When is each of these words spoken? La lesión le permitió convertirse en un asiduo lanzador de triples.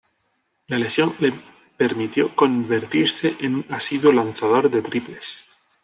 La 0.65 0.79
lesión 0.79 1.13
le 1.19 1.31
permitió 1.77 2.33
convertirse 2.35 3.35
en 3.41 3.53
un 3.57 3.65
asiduo 3.69 4.11
lanzador 4.11 4.71
de 4.71 4.81
triples. 4.81 5.45